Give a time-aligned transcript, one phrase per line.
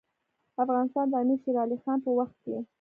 [0.63, 2.55] افغانستان د امیر شیرعلي خان په وخت کې.